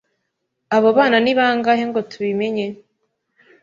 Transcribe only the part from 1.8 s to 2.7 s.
ngo tubimenye